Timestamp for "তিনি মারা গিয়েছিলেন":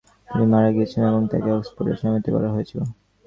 0.27-1.07